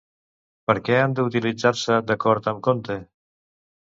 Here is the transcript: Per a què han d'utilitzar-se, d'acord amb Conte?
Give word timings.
Per 0.69 0.75
a 0.79 0.81
què 0.87 0.95
han 1.01 1.13
d'utilitzar-se, 1.19 1.99
d'acord 2.11 2.51
amb 2.53 2.65
Conte? 2.69 2.99